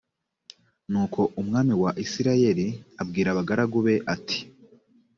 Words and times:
nuko 0.91 1.19
umwami 1.41 1.73
wa 1.81 1.91
isirayeli 2.03 2.67
abwira 3.01 3.27
abagaragu 3.31 3.77
be 3.85 3.95
ati 4.13 4.39